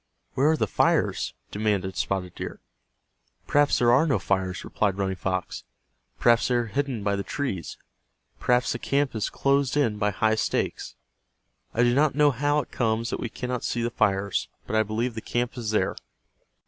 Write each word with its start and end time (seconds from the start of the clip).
"Where 0.33 0.49
are 0.49 0.57
the 0.57 0.65
fires?" 0.65 1.35
demanded 1.51 1.95
Spotted 1.95 2.33
Deer. 2.33 2.59
"Perhaps 3.45 3.77
there 3.77 3.91
are 3.91 4.07
no 4.07 4.17
fires," 4.17 4.63
replied 4.63 4.97
Running 4.97 5.15
Fox. 5.15 5.63
"Perhaps 6.19 6.47
they 6.47 6.55
are 6.55 6.65
hidden 6.65 7.03
by 7.03 7.15
the 7.15 7.21
trees. 7.21 7.77
Perhaps 8.39 8.71
the 8.71 8.79
camp 8.79 9.13
is 9.13 9.29
closed 9.29 9.77
in 9.77 9.99
by 9.99 10.09
high 10.09 10.33
stakes. 10.33 10.95
I 11.71 11.83
do 11.83 11.93
not 11.93 12.15
know 12.15 12.31
how 12.31 12.57
it 12.61 12.71
comes 12.71 13.11
that 13.11 13.19
we 13.19 13.29
cannot 13.29 13.63
see 13.63 13.83
the 13.83 13.91
fires, 13.91 14.47
but 14.65 14.75
I 14.75 14.81
believe 14.81 15.13
the 15.13 15.21
camp 15.21 15.55
is 15.55 15.69
there." 15.69 15.95